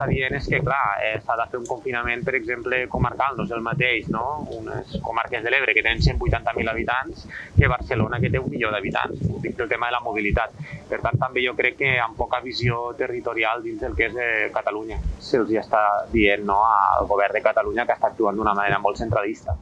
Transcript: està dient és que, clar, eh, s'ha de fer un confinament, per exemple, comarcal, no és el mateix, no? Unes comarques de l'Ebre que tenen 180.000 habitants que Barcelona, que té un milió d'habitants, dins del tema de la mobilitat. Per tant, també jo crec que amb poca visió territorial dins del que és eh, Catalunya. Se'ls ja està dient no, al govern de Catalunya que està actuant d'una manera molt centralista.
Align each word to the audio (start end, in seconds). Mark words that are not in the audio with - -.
està 0.00 0.08
dient 0.08 0.32
és 0.32 0.46
que, 0.48 0.60
clar, 0.64 0.96
eh, 1.04 1.20
s'ha 1.20 1.36
de 1.36 1.44
fer 1.52 1.58
un 1.60 1.66
confinament, 1.68 2.22
per 2.24 2.34
exemple, 2.38 2.78
comarcal, 2.88 3.36
no 3.36 3.44
és 3.44 3.52
el 3.52 3.60
mateix, 3.60 4.08
no? 4.08 4.46
Unes 4.56 4.96
comarques 5.04 5.44
de 5.44 5.50
l'Ebre 5.52 5.74
que 5.76 5.82
tenen 5.84 6.00
180.000 6.00 6.72
habitants 6.72 7.26
que 7.58 7.68
Barcelona, 7.68 8.20
que 8.20 8.30
té 8.30 8.40
un 8.40 8.48
milió 8.48 8.70
d'habitants, 8.72 9.20
dins 9.44 9.56
del 9.58 9.68
tema 9.68 9.90
de 9.90 9.98
la 9.98 10.00
mobilitat. 10.00 10.56
Per 10.88 11.02
tant, 11.04 11.20
també 11.20 11.44
jo 11.44 11.52
crec 11.54 11.76
que 11.82 11.98
amb 12.00 12.16
poca 12.16 12.40
visió 12.40 12.94
territorial 12.96 13.62
dins 13.62 13.80
del 13.84 13.96
que 13.96 14.08
és 14.08 14.16
eh, 14.16 14.50
Catalunya. 14.54 14.96
Se'ls 15.20 15.52
ja 15.52 15.60
està 15.60 15.84
dient 16.12 16.46
no, 16.48 16.62
al 16.64 17.04
govern 17.10 17.36
de 17.36 17.44
Catalunya 17.44 17.84
que 17.84 17.98
està 17.98 18.14
actuant 18.14 18.40
d'una 18.40 18.56
manera 18.56 18.80
molt 18.80 18.96
centralista. 18.96 19.58